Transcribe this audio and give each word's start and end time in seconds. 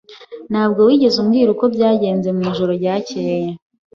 Ntabwo 0.51 0.79
wigeze 0.87 1.15
umbwira 1.19 1.49
uko 1.55 1.65
byagenze 1.75 2.27
mwijoro 2.35 2.71
ryakeye. 2.79 3.49